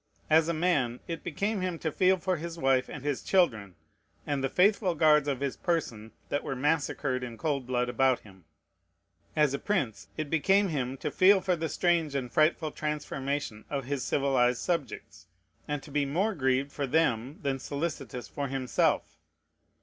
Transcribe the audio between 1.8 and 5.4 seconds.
feel for his wife and his children, and the faithful guards